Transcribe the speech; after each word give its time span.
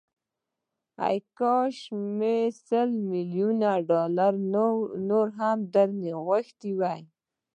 کاشکي 1.37 1.95
مې 2.17 2.37
سل 2.67 2.89
ميليونه 3.09 3.69
ډالر 3.89 4.33
نور 5.09 5.27
هم 5.39 5.57
درنه 5.73 6.11
غوښتي 6.25 6.71
وای. 6.79 7.01